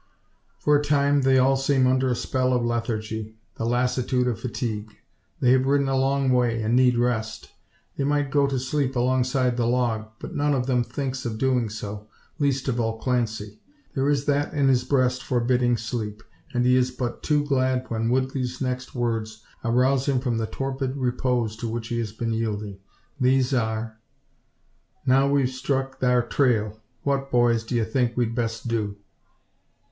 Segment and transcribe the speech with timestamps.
[0.57, 4.97] For a time they all seem under a spell of lethargy the lassitude of fatigue.
[5.39, 7.51] They have ridden a long way, and need rest.
[7.95, 11.69] They might go to sleep alongside the log, but none of them thinks of doing
[11.69, 12.07] so,
[12.39, 13.59] least of all Clancy.
[13.93, 18.09] There is that in his breast forbidding sleep, and he is but too glad when
[18.09, 22.79] Woodley's next words arouse him from the torpid repose to which he has been yielding.
[23.19, 23.99] These are:
[25.05, 28.97] "Now we've struck thar trail, what, boys, d'ye think we'd best do?"